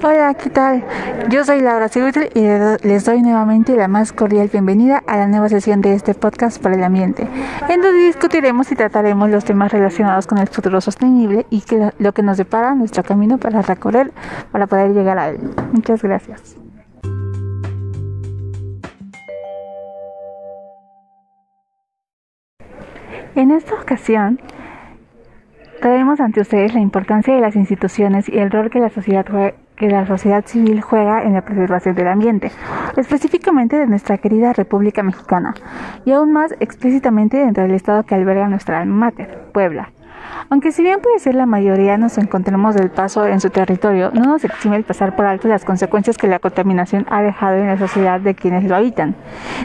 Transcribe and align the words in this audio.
Hola, 0.00 0.32
¿qué 0.34 0.48
tal? 0.48 0.84
Yo 1.28 1.44
soy 1.44 1.60
Laura 1.60 1.88
Sigüitl 1.88 2.26
y 2.32 2.42
les 2.86 3.04
doy 3.04 3.20
nuevamente 3.20 3.74
la 3.74 3.88
más 3.88 4.12
cordial 4.12 4.48
bienvenida 4.52 5.02
a 5.08 5.16
la 5.16 5.26
nueva 5.26 5.48
sesión 5.48 5.80
de 5.80 5.94
este 5.94 6.14
podcast 6.14 6.62
para 6.62 6.76
el 6.76 6.84
ambiente, 6.84 7.26
en 7.68 7.80
donde 7.80 8.06
discutiremos 8.06 8.70
y 8.70 8.76
trataremos 8.76 9.28
los 9.28 9.44
temas 9.44 9.72
relacionados 9.72 10.28
con 10.28 10.38
el 10.38 10.46
futuro 10.46 10.80
sostenible 10.80 11.46
y 11.50 11.64
lo 11.98 12.12
que 12.12 12.22
nos 12.22 12.36
depara 12.36 12.76
nuestro 12.76 13.02
camino 13.02 13.38
para 13.38 13.60
recorrer 13.60 14.12
para 14.52 14.68
poder 14.68 14.92
llegar 14.92 15.18
a 15.18 15.30
él. 15.30 15.40
Muchas 15.72 16.00
gracias. 16.00 16.56
En 23.34 23.50
esta 23.50 23.74
ocasión, 23.74 24.40
traemos 25.80 26.20
ante 26.20 26.40
ustedes 26.40 26.72
la 26.72 26.80
importancia 26.80 27.34
de 27.34 27.40
las 27.40 27.56
instituciones 27.56 28.28
y 28.28 28.38
el 28.38 28.52
rol 28.52 28.70
que 28.70 28.78
la 28.78 28.90
sociedad 28.90 29.26
juega 29.28 29.54
que 29.78 29.88
la 29.88 30.06
sociedad 30.06 30.44
civil 30.44 30.80
juega 30.80 31.22
en 31.22 31.34
la 31.34 31.42
preservación 31.42 31.94
del 31.94 32.08
ambiente, 32.08 32.50
específicamente 32.96 33.76
de 33.76 33.86
nuestra 33.86 34.18
querida 34.18 34.52
República 34.52 35.02
Mexicana, 35.02 35.54
y 36.04 36.12
aún 36.12 36.32
más 36.32 36.54
explícitamente 36.60 37.36
dentro 37.38 37.62
del 37.62 37.74
estado 37.74 38.02
que 38.02 38.14
alberga 38.14 38.48
nuestra 38.48 38.80
alma 38.80 39.06
mater, 39.06 39.48
Puebla. 39.52 39.90
Aunque 40.50 40.72
si 40.72 40.82
bien 40.82 41.00
puede 41.00 41.18
ser 41.18 41.34
la 41.34 41.46
mayoría 41.46 41.96
nos 41.96 42.18
encontremos 42.18 42.74
del 42.74 42.90
paso 42.90 43.26
en 43.26 43.40
su 43.40 43.50
territorio, 43.50 44.10
no 44.12 44.22
nos 44.22 44.44
exime 44.44 44.76
el 44.76 44.84
pasar 44.84 45.14
por 45.14 45.26
alto 45.26 45.48
las 45.48 45.64
consecuencias 45.64 46.18
que 46.18 46.26
la 46.26 46.38
contaminación 46.38 47.06
ha 47.08 47.22
dejado 47.22 47.56
en 47.56 47.66
la 47.66 47.78
sociedad 47.78 48.20
de 48.20 48.34
quienes 48.34 48.64
lo 48.64 48.74
habitan. 48.74 49.14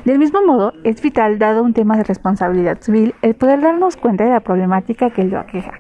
Del 0.06 0.20
mismo 0.20 0.46
modo, 0.46 0.74
es 0.84 1.02
vital, 1.02 1.40
dado 1.40 1.64
un 1.64 1.74
tema 1.74 1.98
de 1.98 2.04
responsabilidad 2.04 2.80
civil, 2.82 3.16
el 3.22 3.36
poder 3.36 3.62
darnos 3.62 3.98
cuenta 3.98 4.24
de 4.24 4.32
la 4.32 4.42
problemática 4.42 5.10
que 5.10 5.24
lo 5.24 5.40
aqueja. 5.40 5.80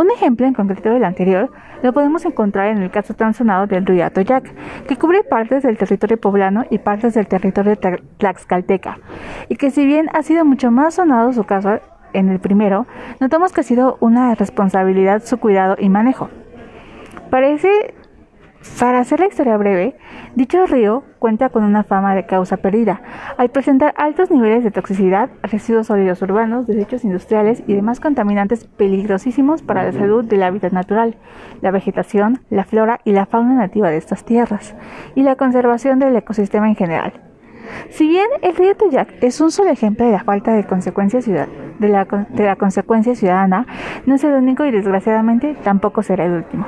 Un 0.00 0.10
ejemplo 0.10 0.46
en 0.46 0.54
concreto 0.54 0.88
del 0.88 1.04
anterior 1.04 1.50
lo 1.82 1.92
podemos 1.92 2.24
encontrar 2.24 2.68
en 2.68 2.78
el 2.78 2.90
caso 2.90 3.12
tan 3.12 3.34
sonado 3.34 3.66
del 3.66 3.84
río 3.84 4.06
Atoyac, 4.06 4.50
que 4.86 4.96
cubre 4.96 5.22
partes 5.24 5.62
del 5.62 5.76
territorio 5.76 6.18
poblano 6.18 6.64
y 6.70 6.78
partes 6.78 7.12
del 7.12 7.26
territorio 7.26 7.76
tlaxcalteca, 8.16 8.98
y 9.50 9.56
que 9.56 9.70
si 9.70 9.84
bien 9.84 10.08
ha 10.14 10.22
sido 10.22 10.46
mucho 10.46 10.70
más 10.70 10.94
sonado 10.94 11.34
su 11.34 11.44
caso 11.44 11.80
en 12.14 12.30
el 12.30 12.40
primero, 12.40 12.86
notamos 13.20 13.52
que 13.52 13.60
ha 13.60 13.64
sido 13.64 13.98
una 14.00 14.34
responsabilidad 14.34 15.22
su 15.22 15.36
cuidado 15.36 15.76
y 15.78 15.90
manejo. 15.90 16.30
Parece 17.28 17.92
para 18.78 19.00
hacer 19.00 19.20
la 19.20 19.26
historia 19.26 19.56
breve, 19.56 19.96
dicho 20.34 20.66
río 20.66 21.02
cuenta 21.18 21.48
con 21.48 21.64
una 21.64 21.84
fama 21.84 22.14
de 22.14 22.26
causa 22.26 22.58
perdida, 22.58 23.02
al 23.36 23.50
presentar 23.50 23.94
altos 23.96 24.30
niveles 24.30 24.64
de 24.64 24.70
toxicidad, 24.70 25.30
residuos 25.42 25.86
sólidos 25.86 26.20
urbanos, 26.22 26.66
desechos 26.66 27.04
industriales 27.04 27.62
y 27.66 27.74
demás 27.74 28.00
contaminantes 28.00 28.64
peligrosísimos 28.64 29.62
para 29.62 29.84
la 29.84 29.92
salud 29.92 30.24
del 30.24 30.42
hábitat 30.42 30.72
natural, 30.72 31.16
la 31.62 31.70
vegetación, 31.70 32.40
la 32.50 32.64
flora 32.64 33.00
y 33.04 33.12
la 33.12 33.26
fauna 33.26 33.54
nativa 33.54 33.90
de 33.90 33.96
estas 33.96 34.24
tierras, 34.24 34.74
y 35.14 35.22
la 35.22 35.36
conservación 35.36 35.98
del 35.98 36.16
ecosistema 36.16 36.68
en 36.68 36.76
general. 36.76 37.12
Si 37.90 38.08
bien 38.08 38.26
el 38.42 38.56
río 38.56 38.76
Toyac 38.76 39.22
es 39.22 39.40
un 39.40 39.50
solo 39.50 39.70
ejemplo 39.70 40.04
de 40.04 40.12
la 40.12 40.24
falta 40.24 40.52
de, 40.52 40.64
consecuencia 40.64 41.20
de 41.78 41.88
la 41.88 42.56
consecuencia 42.56 43.14
ciudadana, 43.14 43.66
no 44.06 44.14
es 44.16 44.24
el 44.24 44.32
único 44.32 44.64
y 44.64 44.70
desgraciadamente 44.70 45.56
tampoco 45.62 46.02
será 46.02 46.24
el 46.24 46.32
último. 46.32 46.66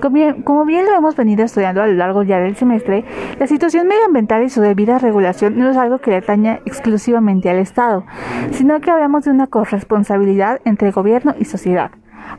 Como 0.00 0.64
bien 0.64 0.86
lo 0.86 0.96
hemos 0.96 1.14
venido 1.14 1.44
estudiando 1.44 1.82
a 1.82 1.86
lo 1.86 1.92
largo 1.92 2.22
ya 2.22 2.38
del 2.38 2.56
semestre, 2.56 3.04
la 3.38 3.46
situación 3.46 3.86
medioambiental 3.86 4.42
y 4.42 4.48
su 4.48 4.60
debida 4.60 4.98
regulación 4.98 5.58
no 5.58 5.70
es 5.70 5.76
algo 5.76 5.98
que 5.98 6.10
le 6.10 6.16
atañe 6.16 6.60
exclusivamente 6.64 7.50
al 7.50 7.58
Estado, 7.58 8.04
sino 8.52 8.80
que 8.80 8.90
hablamos 8.90 9.24
de 9.24 9.30
una 9.30 9.46
corresponsabilidad 9.46 10.60
entre 10.64 10.90
gobierno 10.90 11.34
y 11.38 11.44
sociedad. 11.44 11.90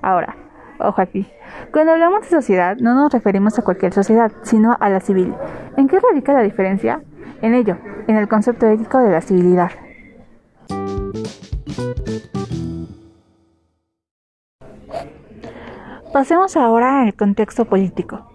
Ahora, 0.02 0.36
ojo 0.80 1.02
aquí, 1.02 1.28
cuando 1.72 1.92
hablamos 1.92 2.22
de 2.22 2.30
sociedad 2.30 2.78
no 2.78 2.96
nos 2.96 3.14
referimos 3.14 3.58
a 3.60 3.64
cualquier 3.64 3.94
sociedad, 3.94 4.32
sino 4.42 4.76
a 4.80 4.90
la 4.90 5.00
civil. 5.00 5.34
¿En 5.78 5.88
qué 5.88 6.00
radica 6.00 6.34
la 6.34 6.42
diferencia? 6.42 7.02
En 7.42 7.54
ello, 7.54 7.78
en 8.08 8.18
el 8.18 8.28
concepto 8.28 8.68
ético 8.68 9.00
de 9.00 9.12
la 9.12 9.22
civilidad. 9.22 9.72
Pasemos 16.14 16.58
ahora 16.58 17.04
al 17.04 17.14
contexto 17.14 17.64
político. 17.64 18.30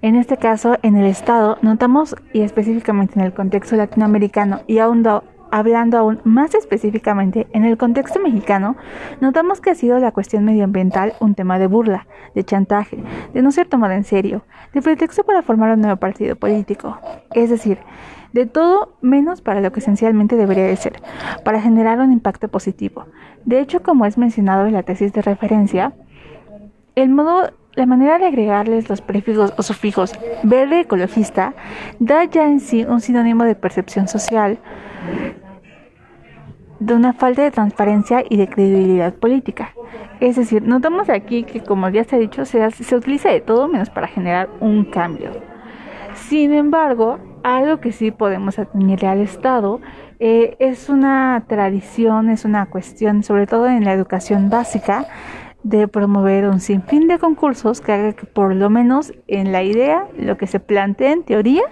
En 0.00 0.14
este 0.14 0.36
caso, 0.36 0.76
en 0.82 0.96
el 0.96 1.06
Estado, 1.06 1.58
notamos, 1.60 2.14
y 2.32 2.42
específicamente 2.42 3.18
en 3.18 3.26
el 3.26 3.34
contexto 3.34 3.74
latinoamericano, 3.74 4.60
y 4.68 4.78
aún 4.78 5.04
hablando 5.50 5.98
aún 5.98 6.20
más 6.22 6.54
específicamente 6.54 7.48
en 7.52 7.64
el 7.64 7.76
contexto 7.76 8.20
mexicano, 8.20 8.76
notamos 9.20 9.60
que 9.60 9.70
ha 9.70 9.74
sido 9.74 9.98
la 9.98 10.12
cuestión 10.12 10.44
medioambiental 10.44 11.14
un 11.18 11.34
tema 11.34 11.58
de 11.58 11.66
burla, 11.66 12.06
de 12.36 12.44
chantaje, 12.44 13.02
de 13.34 13.42
no 13.42 13.50
ser 13.50 13.66
tomada 13.66 13.96
en 13.96 14.04
serio, 14.04 14.44
de 14.72 14.80
pretexto 14.80 15.24
para 15.24 15.42
formar 15.42 15.74
un 15.74 15.80
nuevo 15.80 15.96
partido 15.96 16.36
político. 16.36 16.96
Es 17.34 17.50
decir, 17.50 17.78
de 18.32 18.46
todo 18.46 18.94
menos 19.00 19.40
para 19.40 19.60
lo 19.60 19.72
que 19.72 19.80
esencialmente 19.80 20.36
debería 20.36 20.66
de 20.66 20.76
ser, 20.76 21.02
para 21.44 21.60
generar 21.60 21.98
un 21.98 22.12
impacto 22.12 22.46
positivo. 22.46 23.06
De 23.44 23.58
hecho, 23.58 23.82
como 23.82 24.06
es 24.06 24.16
mencionado 24.16 24.66
en 24.66 24.74
la 24.74 24.84
tesis 24.84 25.12
de 25.12 25.22
referencia, 25.22 25.92
el 27.00 27.10
modo, 27.10 27.50
la 27.74 27.86
manera 27.86 28.18
de 28.18 28.26
agregarles 28.26 28.88
los 28.88 29.00
prefijos 29.00 29.52
o 29.56 29.62
sufijos 29.62 30.12
verde 30.42 30.80
ecologista 30.80 31.54
da 31.98 32.24
ya 32.24 32.46
en 32.46 32.60
sí 32.60 32.84
un 32.84 33.00
sinónimo 33.00 33.44
de 33.44 33.54
percepción 33.54 34.08
social, 34.08 34.58
de 36.80 36.94
una 36.94 37.12
falta 37.12 37.42
de 37.42 37.50
transparencia 37.50 38.24
y 38.28 38.36
de 38.36 38.48
credibilidad 38.48 39.14
política. 39.14 39.74
Es 40.18 40.36
decir, 40.36 40.62
notamos 40.62 41.08
aquí 41.08 41.44
que, 41.44 41.60
como 41.60 41.88
ya 41.88 42.04
se 42.04 42.16
ha 42.16 42.18
dicho, 42.18 42.44
se, 42.44 42.66
utiliza 42.94 43.30
de 43.30 43.40
todo 43.40 43.68
menos 43.68 43.90
para 43.90 44.06
generar 44.06 44.48
un 44.60 44.84
cambio. 44.84 45.30
Sin 46.14 46.52
embargo, 46.52 47.18
algo 47.42 47.80
que 47.80 47.92
sí 47.92 48.10
podemos 48.10 48.58
atribuirle 48.58 49.08
al 49.08 49.20
Estado 49.20 49.80
eh, 50.18 50.56
es 50.58 50.90
una 50.90 51.42
tradición, 51.46 52.28
es 52.28 52.44
una 52.44 52.66
cuestión, 52.66 53.22
sobre 53.22 53.46
todo 53.46 53.66
en 53.68 53.84
la 53.84 53.94
educación 53.94 54.50
básica, 54.50 55.06
de 55.62 55.88
promover 55.88 56.46
un 56.48 56.60
sinfín 56.60 57.08
de 57.08 57.18
concursos 57.18 57.80
que 57.80 57.92
haga 57.92 58.12
que 58.12 58.26
por 58.26 58.54
lo 58.54 58.70
menos 58.70 59.12
en 59.26 59.52
la 59.52 59.62
idea, 59.62 60.06
lo 60.18 60.36
que 60.36 60.46
se 60.46 60.60
plantea 60.60 61.12
en 61.12 61.22
teoría, 61.24 61.62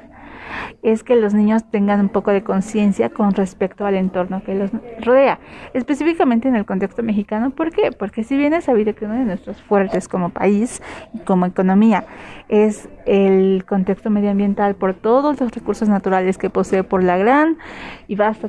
es 0.83 1.05
que 1.05 1.15
los 1.15 1.35
niños 1.35 1.71
tengan 1.71 2.01
un 2.01 2.09
poco 2.09 2.31
de 2.31 2.43
conciencia 2.43 3.11
con 3.11 3.33
respecto 3.33 3.85
al 3.85 3.95
entorno 3.97 4.43
que 4.43 4.55
los 4.55 4.71
rodea, 5.01 5.41
específicamente 5.75 6.49
en 6.49 6.57
el 6.57 6.65
contexto 6.65 7.03
mexicano. 7.03 7.51
¿Por 7.51 7.71
qué? 7.71 7.93
Porque 7.93 8.25
si 8.25 8.37
bien 8.37 8.55
es 8.55 8.65
sabido 8.65 8.95
que 8.95 9.05
uno 9.05 9.15
de 9.15 9.25
nuestros 9.25 9.61
fuertes 9.61 10.09
como 10.09 10.31
país 10.31 10.83
y 11.13 11.19
como 11.19 11.45
economía 11.45 12.07
es 12.49 12.89
el 13.05 13.65
contexto 13.69 14.09
medioambial 14.09 14.75
por 14.75 14.95
todos 14.95 15.39
los 15.39 15.51
recursos 15.51 15.89
naturales 15.89 16.39
que 16.39 16.49
posee, 16.49 16.83
por 16.83 17.03
la 17.03 17.19
gran 17.19 17.59
y 18.07 18.17
vasta 18.17 18.49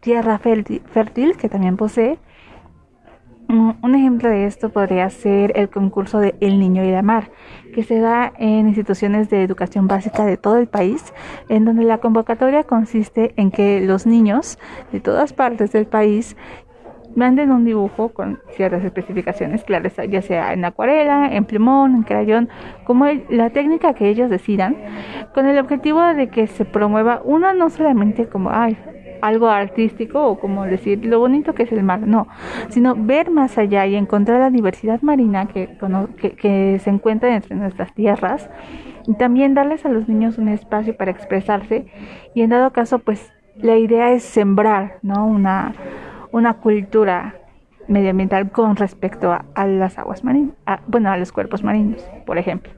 tierra 0.00 0.38
fértil 0.38 1.36
que 1.38 1.48
también 1.48 1.78
posee, 1.78 2.18
un 3.48 3.94
ejemplo 3.94 4.28
de 4.28 4.46
esto 4.46 4.70
podría 4.70 5.08
ser 5.10 5.52
el 5.56 5.68
concurso 5.68 6.18
de 6.18 6.34
El 6.40 6.58
Niño 6.58 6.84
y 6.84 6.90
la 6.90 7.02
Mar, 7.02 7.30
que 7.74 7.82
se 7.82 7.98
da 7.98 8.32
en 8.38 8.68
instituciones 8.68 9.30
de 9.30 9.42
educación 9.42 9.86
básica 9.86 10.24
de 10.24 10.36
todo 10.36 10.56
el 10.56 10.66
país, 10.66 11.12
en 11.48 11.64
donde 11.64 11.84
la 11.84 11.98
convocatoria 11.98 12.64
consiste 12.64 13.34
en 13.36 13.50
que 13.50 13.80
los 13.80 14.06
niños 14.06 14.58
de 14.92 15.00
todas 15.00 15.32
partes 15.32 15.72
del 15.72 15.86
país 15.86 16.36
manden 17.16 17.50
un 17.50 17.64
dibujo 17.64 18.10
con 18.10 18.38
ciertas 18.50 18.84
especificaciones 18.84 19.64
claras, 19.64 19.94
ya 20.08 20.22
sea 20.22 20.52
en 20.52 20.64
acuarela, 20.64 21.34
en 21.34 21.44
plumón, 21.44 21.96
en 21.96 22.02
crayón, 22.02 22.48
como 22.84 23.06
la 23.28 23.50
técnica 23.50 23.94
que 23.94 24.08
ellos 24.08 24.30
decidan, 24.30 24.76
con 25.34 25.46
el 25.46 25.58
objetivo 25.58 26.02
de 26.02 26.28
que 26.28 26.46
se 26.46 26.64
promueva 26.64 27.22
una 27.24 27.54
no 27.54 27.70
solamente 27.70 28.28
como, 28.28 28.50
ay, 28.50 28.76
algo 29.22 29.48
artístico 29.48 30.26
o 30.26 30.38
como 30.38 30.64
decir 30.64 31.04
lo 31.04 31.18
bonito 31.18 31.54
que 31.54 31.64
es 31.64 31.72
el 31.72 31.82
mar, 31.82 32.00
no, 32.06 32.28
sino 32.68 32.94
ver 32.94 33.30
más 33.30 33.58
allá 33.58 33.86
y 33.86 33.96
encontrar 33.96 34.40
la 34.40 34.50
diversidad 34.50 35.00
marina 35.02 35.46
que, 35.46 35.76
que, 36.36 36.78
se 36.78 36.90
encuentra 36.90 37.34
entre 37.34 37.56
nuestras 37.56 37.94
tierras 37.94 38.48
y 39.06 39.14
también 39.14 39.54
darles 39.54 39.84
a 39.86 39.88
los 39.88 40.08
niños 40.08 40.38
un 40.38 40.48
espacio 40.48 40.96
para 40.96 41.10
expresarse 41.10 41.86
y 42.34 42.42
en 42.42 42.50
dado 42.50 42.72
caso 42.72 42.98
pues 42.98 43.32
la 43.56 43.76
idea 43.76 44.12
es 44.12 44.22
sembrar 44.22 44.98
¿no? 45.02 45.26
una, 45.26 45.74
una 46.36 46.58
cultura 46.58 47.34
medioambiental 47.88 48.50
con 48.50 48.76
respecto 48.76 49.32
a, 49.32 49.66
las 49.66 49.98
aguas 49.98 50.22
marinas, 50.22 50.54
bueno, 50.86 51.10
a 51.10 51.16
los 51.16 51.32
cuerpos 51.32 51.62
marinos, 51.62 52.06
por 52.26 52.36
ejemplo. 52.36 52.72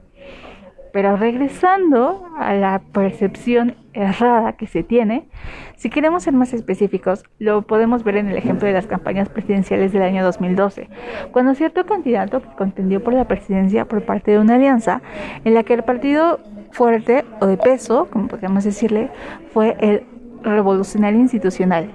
Pero 0.93 1.17
regresando 1.17 2.25
a 2.39 2.55
la 2.55 2.81
percepción 2.93 3.75
errada 3.95 4.53
que 4.53 4.69
se 4.69 4.85
tiene, 4.85 5.29
si 5.77 5.91
queremos 5.91 6.23
ser 6.23 6.35
más 6.35 6.55
específicos, 6.55 7.25
lo 7.41 7.63
podemos 7.63 8.05
ver 8.05 8.17
en 8.17 8.29
el 8.29 8.37
ejemplo 8.37 8.69
de 8.69 8.75
las 8.75 8.87
campañas 8.87 9.29
presidenciales 9.29 9.93
del 9.93 10.03
año 10.03 10.23
2012, 10.23 10.89
cuando 11.33 11.57
cierto 11.57 11.85
candidato 11.85 12.43
contendió 12.57 13.03
por 13.03 13.13
la 13.13 13.27
presidencia 13.27 13.87
por 13.87 14.03
parte 14.03 14.31
de 14.31 14.39
una 14.39 14.55
alianza 14.55 15.03
en 15.45 15.55
la 15.55 15.65
que 15.65 15.75
el 15.75 15.83
partido 15.83 16.39
fuerte 16.71 17.25
o 17.41 17.47
de 17.47 17.57
peso, 17.57 18.07
como 18.13 18.29
podríamos 18.29 18.63
decirle, 18.63 19.11
fue 19.53 19.77
el 19.81 20.05
revolucionaria 20.43 21.20
institucional. 21.20 21.90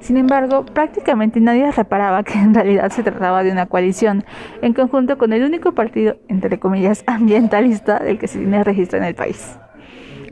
Sin 0.00 0.16
embargo, 0.16 0.64
prácticamente 0.64 1.40
nadie 1.40 1.70
reparaba 1.76 2.22
que 2.22 2.38
en 2.38 2.54
realidad 2.54 2.90
se 2.90 3.02
trataba 3.02 3.42
de 3.42 3.52
una 3.52 3.66
coalición, 3.66 4.24
en 4.62 4.72
conjunto 4.72 5.18
con 5.18 5.32
el 5.32 5.44
único 5.44 5.72
partido, 5.72 6.16
entre 6.28 6.58
comillas, 6.58 7.04
ambientalista 7.06 7.98
del 7.98 8.18
que 8.18 8.28
se 8.28 8.38
tiene 8.38 8.64
registro 8.64 8.98
en 8.98 9.04
el 9.04 9.14
país. 9.14 9.58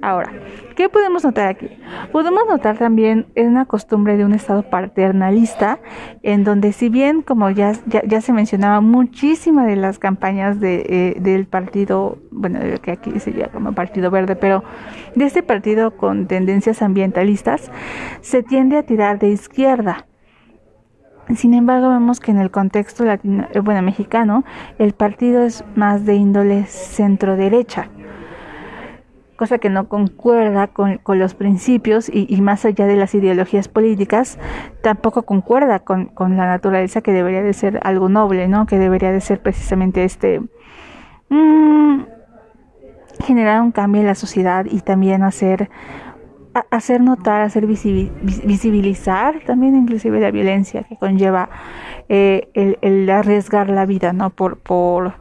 Ahora, 0.05 0.31
¿qué 0.77 0.91
podemos 0.91 1.25
notar 1.25 1.49
aquí? 1.49 1.71
Podemos 2.13 2.43
notar 2.47 2.77
también 2.77 3.25
una 3.37 3.65
costumbre 3.65 4.19
de 4.19 4.27
un 4.27 4.35
Estado 4.35 4.63
paternalista, 4.63 5.79
en 6.23 6.45
donde 6.45 6.75
si 6.75 6.91
bien, 6.91 7.23
como 7.23 7.49
ya, 7.49 7.73
se 7.73 8.33
mencionaba, 8.35 8.83
muchísimas 8.83 9.67
de 9.67 9.77
las 9.77 9.99
campañas 9.99 10.61
de, 10.61 10.85
eh, 10.87 11.21
del 11.21 11.47
partido, 11.47 12.19
bueno, 12.31 12.61
que 12.83 12.91
aquí 12.91 13.19
se 13.19 13.33
llama 13.33 13.49
como 13.51 13.73
Partido 13.73 14.11
Verde, 14.11 14.37
pero 14.37 14.63
de 15.15 15.25
este 15.25 15.43
partido 15.43 15.97
con 15.97 16.27
tendencias 16.27 16.83
ambientalistas, 16.83 17.71
se 18.21 18.43
tiende 18.43 18.77
a 18.77 18.83
tirar 18.83 19.19
de 19.19 19.29
izquierda. 19.29 20.07
Sin 21.35 21.55
embargo, 21.55 21.89
vemos 21.89 22.21
que 22.21 22.31
en 22.31 22.41
el 22.41 22.51
contexto 22.51 23.07
latino, 23.07 23.47
eh, 23.55 23.61
bueno, 23.61 23.81
mexicano, 23.81 24.45
el 24.79 24.93
partido 24.93 25.45
es 25.45 25.65
más 25.75 26.05
de 26.05 26.17
índole 26.17 26.65
centro-derecha 26.67 27.89
cosa 29.37 29.59
que 29.59 29.71
no 29.71 29.89
concuerda 29.89 30.69
con, 30.69 31.01
los 31.07 31.35
principios 31.35 32.11
y, 32.13 32.41
más 32.41 32.65
allá 32.65 32.87
de 32.87 32.97
las 32.97 33.15
ideologías 33.15 33.69
políticas, 33.69 34.39
tampoco 34.83 35.23
concuerda 35.23 35.81
con, 35.81 36.11
la 36.19 36.47
naturaleza 36.47 37.01
que 37.01 37.13
debería 37.13 37.43
de 37.43 37.53
ser 37.53 37.81
algo 37.83 38.09
noble, 38.09 38.49
¿no? 38.49 38.67
Que 38.67 38.79
debería 38.79 39.13
de 39.13 39.21
ser 39.21 39.41
precisamente 39.41 40.05
este... 40.05 40.41
Mm, 41.29 42.03
generar 43.25 43.63
un 43.63 43.73
cambio 43.73 44.01
en 44.01 44.07
la 44.07 44.15
sociedad 44.15 44.67
y 44.69 44.81
también 44.81 45.23
hacer 45.23 45.71
hacer 46.71 47.01
notar, 47.01 47.41
hacer 47.41 47.67
visibilizar 47.67 49.41
también 49.45 49.75
inclusive 49.77 50.21
la 50.21 50.31
violencia 50.31 50.85
que 50.85 50.97
conlleva 50.97 51.49
eh, 52.09 52.49
el, 52.55 52.79
el, 52.81 53.11
arriesgar 53.11 53.69
la 53.71 53.87
vida, 53.87 54.13
¿no? 54.13 54.31
Por, 54.31 54.59
por, 54.59 55.15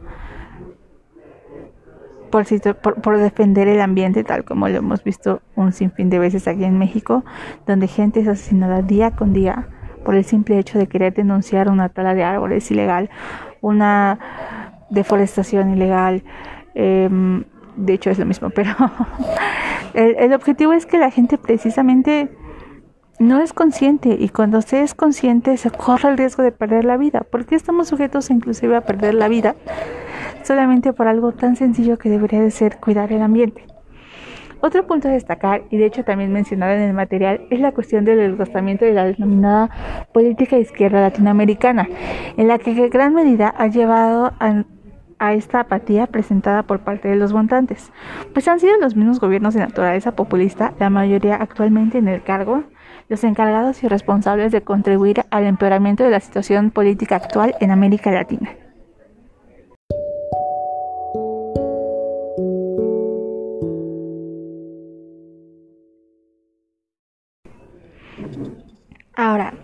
por, 3.02 3.18
defender 3.18 3.68
el 3.68 3.80
ambiente, 3.80 4.24
tal 4.24 4.44
como 4.44 4.68
lo 4.68 4.78
hemos 4.78 5.04
visto 5.04 5.40
un 5.54 5.72
sinfín 5.72 6.10
de 6.10 6.18
veces 6.18 6.48
aquí 6.48 6.64
en 6.64 6.78
México, 6.78 7.24
donde 7.66 7.86
gente 7.86 8.20
es 8.20 8.28
asesinada 8.28 8.82
día 8.82 9.12
con 9.12 9.32
día 9.32 9.68
por 10.04 10.16
el 10.16 10.24
simple 10.24 10.58
hecho 10.58 10.78
de 10.78 10.86
querer 10.86 11.14
denunciar 11.14 11.68
una 11.68 11.88
tala 11.88 12.14
de 12.14 12.24
árboles 12.24 12.70
ilegal, 12.70 13.08
una 13.60 14.18
deforestación 14.90 15.72
ilegal. 15.72 16.24
Em, 16.74 17.44
de 17.76 17.94
hecho 17.94 18.10
es 18.10 18.18
lo 18.18 18.26
mismo, 18.26 18.50
pero 18.54 18.74
el, 19.94 20.16
el 20.18 20.32
objetivo 20.32 20.72
es 20.72 20.86
que 20.86 20.98
la 20.98 21.10
gente 21.10 21.38
precisamente 21.38 22.30
no 23.18 23.40
es 23.40 23.52
consciente 23.52 24.16
y 24.18 24.28
cuando 24.28 24.60
se 24.60 24.82
es 24.82 24.94
consciente 24.94 25.56
se 25.56 25.70
corre 25.70 26.10
el 26.10 26.18
riesgo 26.18 26.42
de 26.42 26.52
perder 26.52 26.84
la 26.84 26.96
vida. 26.96 27.24
porque 27.30 27.54
estamos 27.54 27.88
sujetos 27.88 28.30
inclusive 28.30 28.76
a 28.76 28.80
perder 28.80 29.14
la 29.14 29.28
vida? 29.28 29.54
Solamente 30.44 30.92
por 30.92 31.08
algo 31.08 31.32
tan 31.32 31.56
sencillo 31.56 31.96
que 31.98 32.10
debería 32.10 32.42
de 32.42 32.50
ser 32.50 32.76
cuidar 32.76 33.10
el 33.12 33.22
ambiente. 33.22 33.64
Otro 34.60 34.86
punto 34.86 35.08
a 35.08 35.12
destacar, 35.12 35.62
y 35.70 35.78
de 35.78 35.86
hecho 35.86 36.04
también 36.04 36.32
mencionado 36.32 36.72
en 36.72 36.82
el 36.82 36.92
material, 36.92 37.46
es 37.50 37.60
la 37.60 37.72
cuestión 37.72 38.04
del 38.04 38.18
desgastamiento 38.18 38.84
de 38.84 38.92
la 38.92 39.04
denominada 39.04 39.70
política 40.12 40.58
izquierda 40.58 41.00
latinoamericana, 41.00 41.88
en 42.36 42.48
la 42.48 42.58
que 42.58 42.70
en 42.72 42.90
gran 42.90 43.14
medida 43.14 43.54
ha 43.56 43.68
llevado 43.68 44.32
a, 44.38 44.64
a 45.18 45.32
esta 45.32 45.60
apatía 45.60 46.06
presentada 46.06 46.62
por 46.62 46.80
parte 46.80 47.08
de 47.08 47.16
los 47.16 47.32
votantes, 47.32 47.90
pues 48.32 48.46
han 48.46 48.60
sido 48.60 48.78
los 48.78 48.96
mismos 48.96 49.20
gobiernos 49.20 49.54
de 49.54 49.60
naturaleza 49.60 50.12
populista, 50.12 50.74
la 50.78 50.90
mayoría 50.90 51.36
actualmente 51.36 51.98
en 51.98 52.08
el 52.08 52.22
cargo, 52.22 52.64
los 53.08 53.24
encargados 53.24 53.82
y 53.82 53.88
responsables 53.88 54.52
de 54.52 54.62
contribuir 54.62 55.24
al 55.30 55.44
empeoramiento 55.44 56.04
de 56.04 56.10
la 56.10 56.20
situación 56.20 56.70
política 56.70 57.16
actual 57.16 57.54
en 57.60 57.70
América 57.70 58.10
Latina. 58.10 58.50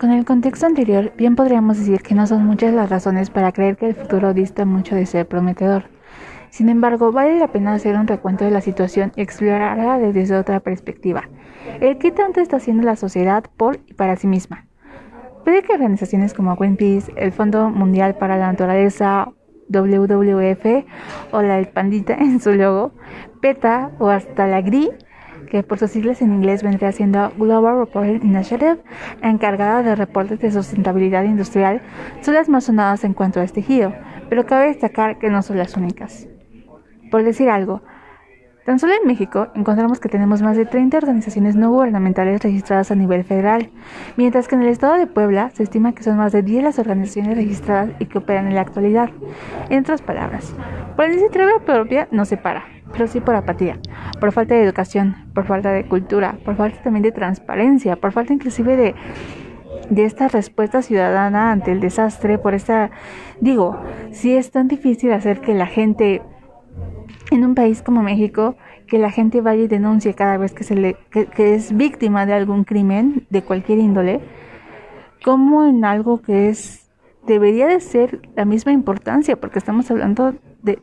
Con 0.01 0.09
el 0.09 0.25
contexto 0.25 0.65
anterior, 0.65 1.13
bien 1.15 1.35
podríamos 1.35 1.77
decir 1.77 2.01
que 2.01 2.15
no 2.15 2.25
son 2.25 2.43
muchas 2.43 2.73
las 2.73 2.89
razones 2.89 3.29
para 3.29 3.51
creer 3.51 3.77
que 3.77 3.85
el 3.85 3.93
futuro 3.93 4.33
dista 4.33 4.65
mucho 4.65 4.95
de 4.95 5.05
ser 5.05 5.27
prometedor. 5.27 5.91
Sin 6.49 6.69
embargo, 6.69 7.11
vale 7.11 7.37
la 7.37 7.49
pena 7.49 7.75
hacer 7.75 7.95
un 7.95 8.07
recuento 8.07 8.43
de 8.43 8.49
la 8.49 8.61
situación 8.61 9.11
y 9.15 9.21
explorarla 9.21 9.99
desde 9.99 10.35
otra 10.35 10.59
perspectiva. 10.59 11.29
El 11.81 11.99
qué 11.99 12.09
tanto 12.09 12.39
está 12.39 12.57
haciendo 12.57 12.81
la 12.81 12.95
sociedad 12.95 13.43
por 13.57 13.79
y 13.85 13.93
para 13.93 14.15
sí 14.15 14.25
misma. 14.25 14.65
Puede 15.43 15.61
que 15.61 15.73
organizaciones 15.73 16.33
como 16.33 16.55
Greenpeace, 16.55 17.13
el 17.15 17.31
Fondo 17.31 17.69
Mundial 17.69 18.15
para 18.15 18.37
la 18.37 18.47
Naturaleza, 18.47 19.29
WWF 19.69 20.83
o 21.31 21.43
la 21.43 21.63
Pandita 21.71 22.15
en 22.15 22.39
su 22.39 22.53
logo, 22.53 22.93
PETA 23.39 23.91
o 23.99 24.09
hasta 24.09 24.47
la 24.47 24.61
GRI, 24.61 24.89
que 25.49 25.63
por 25.63 25.79
sus 25.79 25.91
siglas 25.91 26.21
en 26.21 26.33
inglés 26.33 26.63
vendría 26.63 26.91
siendo 26.91 27.31
Global 27.37 27.79
Reporting 27.79 28.21
Initiative, 28.23 28.77
encargada 29.21 29.83
de 29.83 29.95
reportes 29.95 30.39
de 30.39 30.51
sustentabilidad 30.51 31.23
industrial, 31.23 31.81
son 32.21 32.35
las 32.35 32.49
más 32.49 32.65
sonadas 32.65 33.03
en 33.03 33.13
cuanto 33.13 33.39
a 33.39 33.43
este 33.43 33.61
giro, 33.61 33.93
pero 34.29 34.45
cabe 34.45 34.67
destacar 34.67 35.19
que 35.19 35.29
no 35.29 35.41
son 35.41 35.57
las 35.57 35.75
únicas. 35.75 36.27
Por 37.11 37.23
decir 37.23 37.49
algo, 37.49 37.81
tan 38.65 38.79
solo 38.79 38.93
en 38.93 39.07
México 39.07 39.49
encontramos 39.55 39.99
que 39.99 40.07
tenemos 40.07 40.41
más 40.41 40.55
de 40.55 40.65
30 40.65 40.97
organizaciones 40.97 41.55
no 41.55 41.71
gubernamentales 41.71 42.41
registradas 42.41 42.91
a 42.91 42.95
nivel 42.95 43.23
federal, 43.23 43.69
mientras 44.15 44.47
que 44.47 44.55
en 44.55 44.61
el 44.61 44.69
estado 44.69 44.95
de 44.95 45.07
Puebla 45.07 45.49
se 45.53 45.63
estima 45.63 45.93
que 45.93 46.03
son 46.03 46.17
más 46.17 46.31
de 46.31 46.43
10 46.43 46.63
las 46.63 46.79
organizaciones 46.79 47.35
registradas 47.35 47.89
y 47.99 48.05
que 48.05 48.19
operan 48.19 48.47
en 48.47 48.55
la 48.55 48.61
actualidad. 48.61 49.09
En 49.69 49.81
otras 49.81 50.01
palabras, 50.01 50.53
por 50.95 51.09
iniciativa 51.09 51.59
propia 51.65 52.07
no 52.11 52.23
se 52.23 52.37
para, 52.37 52.63
pero 52.91 53.07
sí 53.07 53.19
por 53.19 53.35
apatía, 53.35 53.79
por 54.19 54.31
falta 54.31 54.55
de 54.55 54.63
educación, 54.63 55.15
por 55.33 55.45
falta 55.45 55.71
de 55.71 55.85
cultura, 55.85 56.37
por 56.45 56.55
falta 56.55 56.81
también 56.83 57.03
de 57.03 57.11
transparencia, 57.11 57.95
por 57.95 58.11
falta 58.11 58.33
inclusive 58.33 58.75
de 58.75 58.95
de 59.89 60.05
esta 60.05 60.29
respuesta 60.29 60.81
ciudadana 60.81 61.51
ante 61.51 61.71
el 61.71 61.81
desastre, 61.81 62.37
por 62.37 62.53
esta, 62.53 62.91
digo, 63.41 63.77
si 64.11 64.35
es 64.35 64.49
tan 64.49 64.69
difícil 64.69 65.11
hacer 65.11 65.41
que 65.41 65.53
la 65.53 65.65
gente 65.65 66.21
en 67.29 67.45
un 67.45 67.55
país 67.55 67.81
como 67.81 68.01
México 68.01 68.55
que 68.87 68.99
la 68.99 69.09
gente 69.09 69.39
vaya 69.39 69.63
y 69.63 69.67
denuncie 69.67 70.13
cada 70.13 70.37
vez 70.37 70.53
que 70.53 70.65
se 70.65 70.75
le 70.75 70.97
que, 71.11 71.55
es 71.55 71.75
víctima 71.75 72.25
de 72.25 72.33
algún 72.33 72.65
crimen 72.65 73.25
de 73.29 73.41
cualquier 73.41 73.79
índole 73.79 74.19
como 75.23 75.63
en 75.63 75.85
algo 75.85 76.21
que 76.21 76.49
es 76.49 76.80
debería 77.25 77.67
de 77.67 77.79
ser 77.79 78.21
la 78.35 78.45
misma 78.45 78.71
importancia 78.71 79.39
porque 79.39 79.59
estamos 79.59 79.89
hablando 79.91 80.33
de, 80.63 80.79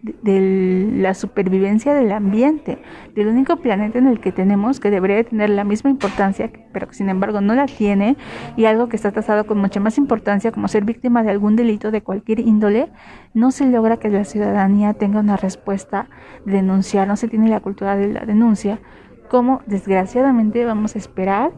la 0.96 1.14
supervivencia 1.14 1.94
del 1.94 2.10
ambiente, 2.12 2.78
del 3.14 3.28
único 3.28 3.56
planeta 3.56 3.98
en 3.98 4.06
el 4.06 4.20
que 4.20 4.32
tenemos 4.32 4.80
que 4.80 4.90
debería 4.90 5.22
tener 5.22 5.50
la 5.50 5.64
misma 5.64 5.90
importancia, 5.90 6.50
pero 6.72 6.88
que 6.88 6.94
sin 6.94 7.08
embargo 7.08 7.40
no 7.40 7.54
la 7.54 7.66
tiene, 7.66 8.16
y 8.56 8.64
algo 8.64 8.88
que 8.88 8.96
está 8.96 9.12
tasado 9.12 9.46
con 9.46 9.58
mucha 9.58 9.80
más 9.80 9.98
importancia 9.98 10.52
como 10.52 10.68
ser 10.68 10.84
víctima 10.84 11.22
de 11.22 11.30
algún 11.30 11.56
delito 11.56 11.90
de 11.90 12.02
cualquier 12.02 12.40
índole, 12.40 12.88
no 13.34 13.50
se 13.50 13.66
logra 13.66 13.98
que 13.98 14.08
la 14.08 14.24
ciudadanía 14.24 14.94
tenga 14.94 15.20
una 15.20 15.36
respuesta 15.36 16.08
de 16.44 16.52
denunciar, 16.54 17.06
no 17.06 17.16
se 17.16 17.28
tiene 17.28 17.48
la 17.48 17.60
cultura 17.60 17.96
de 17.96 18.08
la 18.08 18.20
denuncia, 18.20 18.80
como 19.28 19.60
desgraciadamente 19.66 20.64
vamos 20.64 20.96
a 20.96 20.98
esperar 20.98 21.52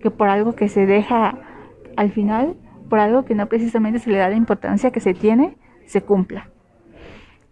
que 0.00 0.10
por 0.10 0.28
algo 0.28 0.54
que 0.54 0.68
se 0.68 0.86
deja 0.86 1.38
al 1.96 2.10
final, 2.10 2.56
por 2.88 2.98
algo 2.98 3.24
que 3.24 3.34
no 3.34 3.46
precisamente 3.46 3.98
se 3.98 4.10
le 4.10 4.18
da 4.18 4.28
la 4.28 4.36
importancia 4.36 4.90
que 4.90 5.00
se 5.00 5.14
tiene, 5.14 5.56
se 5.86 6.02
cumpla. 6.02 6.50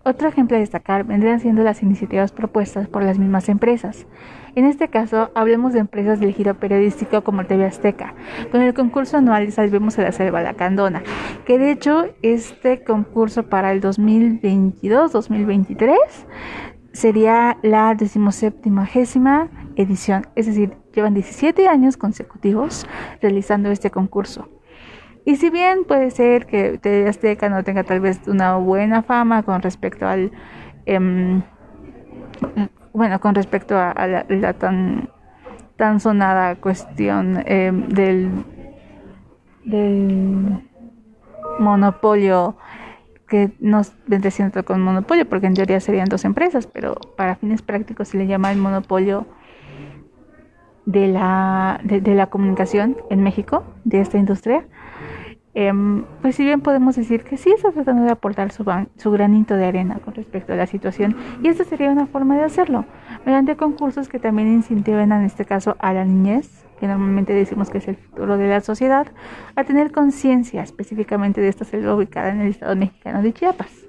Otro 0.07 0.29
ejemplo 0.29 0.59
a 0.59 0.61
destacar 0.61 1.05
vendrían 1.05 1.41
siendo 1.41 1.63
las 1.63 1.83
iniciativas 1.83 2.31
propuestas 2.31 2.89
por 2.89 3.03
las 3.03 3.19
mismas 3.19 3.49
empresas. 3.49 4.07
En 4.55 4.67
este 4.67 4.89
caso, 4.89 5.31
hablemos 5.35 5.73
de 5.73 5.79
empresas 5.79 6.21
del 6.21 6.35
giro 6.35 6.57
periodístico 6.57 7.25
como 7.25 7.47
TV 7.47 7.65
Azteca, 7.65 8.13
con 8.53 8.61
el 8.61 8.75
concurso 8.75 9.17
anual 9.17 9.47
de 9.47 9.53
Salvemos 9.53 9.99
a 9.99 10.03
la 10.03 10.13
Selva 10.13 10.43
La 10.43 10.53
Candona, 10.53 11.03
que 11.47 11.59
de 11.59 11.71
hecho 11.71 12.05
este 12.21 12.85
concurso 12.85 13.45
para 13.45 13.73
el 13.73 13.81
2022-2023 13.81 15.97
sería 16.93 17.57
la 17.63 17.95
decimoséptima 17.95 18.87
edición, 19.77 20.27
es 20.37 20.47
decir, 20.47 20.77
llevan 20.95 21.15
17 21.15 21.67
años 21.67 21.97
consecutivos 21.97 22.87
realizando 23.23 23.71
este 23.71 23.91
concurso. 23.91 24.51
Y 25.25 25.37
si 25.37 25.51
bien 25.51 25.85
puede 25.85 26.11
ser 26.11 26.47
que 26.47 26.79
TV 26.79 27.09
Azteca 27.09 27.49
no 27.49 27.65
tenga 27.65 27.83
tal 27.85 28.01
vez 28.01 28.21
una 28.27 28.57
buena 28.57 29.03
fama 29.03 29.43
con 29.43 29.63
respecto 29.63 30.07
al... 30.07 30.33
Em, 30.87 31.43
bueno, 32.93 33.21
con 33.21 33.35
respecto 33.35 33.77
a, 33.77 34.07
la, 34.07 34.53
tan, 34.53 35.09
tan 35.77 35.99
sonada 35.99 36.57
cuestión 36.57 37.43
em, 37.47 37.89
del, 37.89 38.31
monopolio 41.59 42.57
que 43.27 43.53
no 43.61 43.81
vendría 44.07 44.51
con 44.65 44.83
monopolio, 44.83 45.27
porque 45.29 45.47
en 45.47 45.55
teoría 45.55 45.81
serían 45.81 46.07
dos 46.07 46.25
empresas, 46.25 46.67
pero 46.67 46.95
para 47.17 47.37
fines 47.37 47.63
prácticos 47.63 48.09
se 48.09 48.19
le 48.19 48.27
llama 48.27 48.53
el 48.53 48.59
monopolio 48.59 49.27
de 50.85 51.09
la, 51.09 51.81
de, 51.83 52.15
la 52.15 52.27
comunicación 52.27 52.97
en 53.11 53.23
México, 53.23 53.65
de 53.85 54.01
esta 54.01 54.19
industria, 54.19 54.67
em, 55.55 56.05
pues 56.21 56.37
si 56.37 56.45
bien 56.45 56.61
podemos 56.61 56.97
decir 56.97 57.25
que 57.25 57.37
sí 57.37 57.51
está 57.51 57.73
tratando 57.73 58.05
de 58.05 58.11
aportar 58.11 58.53
su, 58.53 58.65
su, 58.97 59.11
granito 59.11 59.55
de 59.55 59.67
arena 59.67 59.99
con 60.05 60.15
respecto 60.15 60.53
a 60.53 60.57
la 60.57 60.67
situación, 60.67 61.17
y 61.43 61.49
esta 61.49 61.65
sería 61.65 61.91
una 61.91 62.07
forma 62.07 62.37
de 62.37 62.43
hacerlo, 62.43 62.85
mediante 63.25 63.57
concursos 63.57 64.09
que 64.09 64.19
también 64.19 64.49
incentiven 64.53 65.13
en 65.13 65.23
este 65.23 65.45
caso 65.45 65.77
a 65.79 65.93
la 65.93 66.05
niñez, 66.05 66.65
que 66.79 66.87
normalmente 66.87 67.33
decimos 67.33 67.71
que 67.71 67.79
es 67.79 67.89
el 67.89 67.97
futuro 67.97 68.37
de 68.37 68.49
la 68.49 68.61
sociedad, 68.61 69.07
a 69.57 69.65
tener 69.65 69.93
conciencia 69.93 70.63
específicamente 70.63 71.41
de 71.41 71.49
esta 71.49 71.65
selva 71.65 71.95
ubicada 71.95 72.31
en 72.31 72.41
el 72.41 72.49
estado 72.49 72.77
mexicano 72.77 73.23
de 73.23 73.33
Chiapas. 73.33 73.84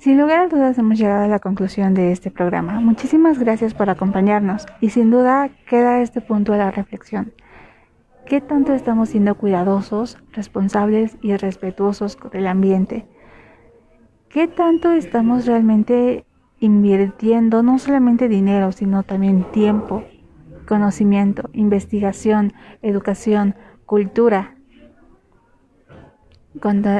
Sin 0.00 0.18
lugar 0.18 0.38
a 0.38 0.48
dudas 0.48 0.78
hemos 0.78 0.98
llegado 0.98 1.24
a 1.24 1.28
la 1.28 1.40
conclusión 1.40 1.92
de 1.92 2.10
este 2.10 2.30
programa. 2.30 2.80
Muchísimas 2.80 3.38
gracias 3.38 3.74
por 3.74 3.90
acompañarnos 3.90 4.64
y 4.80 4.88
sin 4.88 5.10
duda 5.10 5.50
queda 5.68 6.00
este 6.00 6.22
punto 6.22 6.52
de 6.52 6.58
la 6.58 6.70
reflexión. 6.70 7.34
¿Qué 8.24 8.40
tanto 8.40 8.72
estamos 8.72 9.10
siendo 9.10 9.34
cuidadosos, 9.34 10.16
responsables 10.32 11.18
y 11.20 11.36
respetuosos 11.36 12.16
con 12.16 12.34
el 12.34 12.46
ambiente? 12.46 13.06
¿Qué 14.30 14.48
tanto 14.48 14.90
estamos 14.90 15.44
realmente 15.44 16.24
invirtiendo 16.60 17.62
no 17.62 17.78
solamente 17.78 18.28
dinero, 18.28 18.72
sino 18.72 19.02
también 19.02 19.44
tiempo, 19.52 20.04
conocimiento, 20.66 21.50
investigación, 21.52 22.54
educación, 22.80 23.54
cultura 23.84 24.54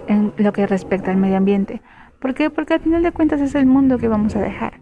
en 0.07 0.35
lo 0.37 0.52
que 0.52 0.66
respecta 0.66 1.11
al 1.11 1.16
medio 1.16 1.38
ambiente? 1.38 1.80
¿Por 2.21 2.35
qué? 2.35 2.50
Porque 2.50 2.75
al 2.75 2.81
final 2.81 3.03
de 3.03 3.12
cuentas 3.12 3.41
es 3.41 3.55
el 3.55 3.65
mundo 3.65 3.97
que 3.97 4.07
vamos 4.07 4.37
a 4.37 4.43
dejar. 4.43 4.81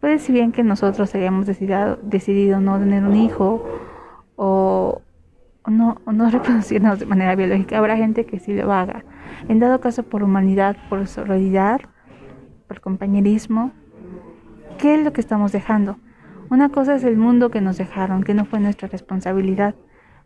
Puede 0.00 0.18
si 0.18 0.32
bien 0.32 0.52
que 0.52 0.62
nosotros 0.62 1.14
hayamos 1.14 1.46
decidido, 1.46 1.96
decidido 2.02 2.60
no 2.60 2.78
tener 2.78 3.04
un 3.04 3.16
hijo 3.16 3.64
o, 4.36 5.00
no, 5.66 5.96
no 6.06 6.30
reproducirnos 6.30 7.00
de 7.00 7.06
manera 7.06 7.34
biológica, 7.34 7.78
habrá 7.78 7.96
gente 7.96 8.26
que 8.26 8.38
sí 8.38 8.54
lo 8.54 8.70
haga. 8.70 9.04
En 9.48 9.60
dado 9.60 9.80
caso 9.80 10.02
por 10.02 10.22
humanidad, 10.22 10.76
por 10.90 11.06
solidaridad, 11.06 11.80
por 12.68 12.82
compañerismo, 12.82 13.72
¿qué 14.76 14.94
es 14.94 15.04
lo 15.04 15.14
que 15.14 15.22
estamos 15.22 15.52
dejando? 15.52 15.96
Una 16.50 16.68
cosa 16.68 16.94
es 16.94 17.04
el 17.04 17.16
mundo 17.16 17.50
que 17.50 17.62
nos 17.62 17.78
dejaron, 17.78 18.22
que 18.24 18.34
no 18.34 18.44
fue 18.44 18.60
nuestra 18.60 18.88
responsabilidad, 18.88 19.74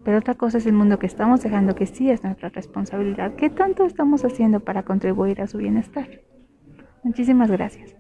pero 0.05 0.19
otra 0.19 0.35
cosa 0.35 0.59
es 0.59 0.67
el 0.67 0.73
mundo 0.73 0.99
que 0.99 1.07
estamos 1.07 1.41
dejando, 1.41 1.77
que 1.77 1.87
sí 1.87 2.11
es 2.11 2.25
nuestra 2.25 2.49
responsabilidad. 2.49 3.35
¿Qué 3.37 3.49
tanto 3.49 3.85
estamos 3.85 4.25
haciendo 4.25 4.59
para 4.59 4.83
contribuir 4.83 5.41
a 5.41 5.47
su 5.47 5.59
bienestar? 5.59 6.09
Muchísimas 7.03 7.51
gracias. 7.51 7.95